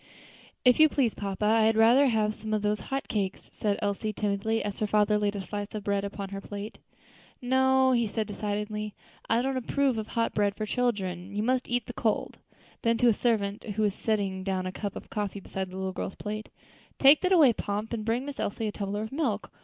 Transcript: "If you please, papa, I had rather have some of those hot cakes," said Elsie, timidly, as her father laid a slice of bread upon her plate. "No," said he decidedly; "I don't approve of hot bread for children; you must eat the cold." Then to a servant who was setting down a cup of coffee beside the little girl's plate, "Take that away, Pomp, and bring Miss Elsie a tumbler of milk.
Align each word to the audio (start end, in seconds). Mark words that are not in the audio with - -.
"If 0.65 0.79
you 0.79 0.89
please, 0.89 1.13
papa, 1.13 1.45
I 1.45 1.61
had 1.65 1.75
rather 1.77 2.07
have 2.07 2.33
some 2.33 2.55
of 2.55 2.63
those 2.63 2.79
hot 2.79 3.07
cakes," 3.07 3.51
said 3.53 3.77
Elsie, 3.83 4.11
timidly, 4.11 4.63
as 4.63 4.79
her 4.79 4.87
father 4.87 5.19
laid 5.19 5.35
a 5.35 5.41
slice 5.45 5.75
of 5.75 5.83
bread 5.83 6.03
upon 6.03 6.29
her 6.29 6.41
plate. 6.41 6.79
"No," 7.39 7.93
said 8.11 8.27
he 8.27 8.33
decidedly; 8.33 8.95
"I 9.29 9.43
don't 9.43 9.57
approve 9.57 9.99
of 9.99 10.07
hot 10.07 10.33
bread 10.33 10.55
for 10.55 10.65
children; 10.65 11.35
you 11.35 11.43
must 11.43 11.69
eat 11.69 11.85
the 11.85 11.93
cold." 11.93 12.39
Then 12.81 12.97
to 12.97 13.09
a 13.09 13.13
servant 13.13 13.63
who 13.63 13.83
was 13.83 13.93
setting 13.93 14.43
down 14.43 14.65
a 14.65 14.71
cup 14.71 14.95
of 14.95 15.11
coffee 15.11 15.39
beside 15.39 15.69
the 15.69 15.77
little 15.77 15.93
girl's 15.93 16.15
plate, 16.15 16.49
"Take 16.97 17.21
that 17.21 17.31
away, 17.31 17.53
Pomp, 17.53 17.93
and 17.93 18.03
bring 18.03 18.25
Miss 18.25 18.39
Elsie 18.39 18.65
a 18.65 18.71
tumbler 18.71 19.03
of 19.03 19.11
milk. 19.11 19.51